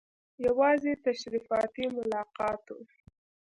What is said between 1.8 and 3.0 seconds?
ملاقات وو.